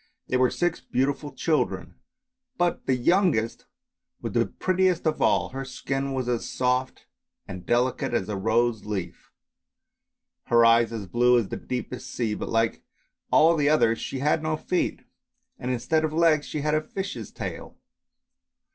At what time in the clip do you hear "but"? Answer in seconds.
2.57-2.87, 12.33-12.49